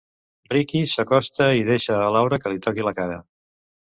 [0.51, 3.19] Ricky s'acosta i deixa a Laura que li toqui la cara.